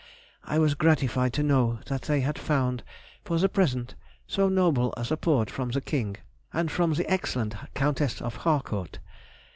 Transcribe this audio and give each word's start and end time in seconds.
I 0.43 0.57
was 0.57 0.73
gratified 0.73 1.31
to 1.33 1.43
know 1.43 1.77
that 1.85 2.01
they 2.01 2.21
had 2.21 2.39
found 2.39 2.81
(for 3.23 3.37
the 3.37 3.47
present) 3.47 3.93
so 4.25 4.49
noble 4.49 4.95
a 4.97 5.05
support 5.05 5.51
from 5.51 5.69
the 5.69 5.79
King 5.81 6.17
and 6.51 6.71
from 6.71 6.93
the 6.95 7.07
excellent 7.07 7.53
Countess 7.75 8.19
of 8.19 8.37
Harcourt. 8.37 8.97